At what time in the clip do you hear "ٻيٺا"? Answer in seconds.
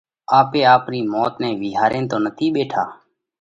2.53-2.83